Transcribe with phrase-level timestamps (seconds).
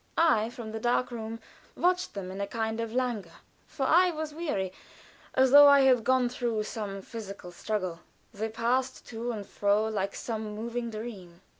[0.17, 1.39] I, from the dark room,
[1.75, 3.35] watched them in a kind of languor,
[3.67, 4.73] for I was weary,
[5.35, 7.99] as though I had gone through some physical struggle.
[8.33, 11.41] They passed to and fro like some moving dream.